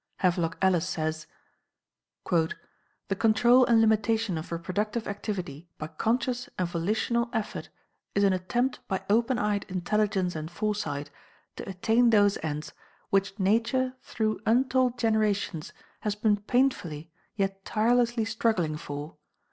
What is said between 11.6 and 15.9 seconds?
attain those ends which Nature through untold generations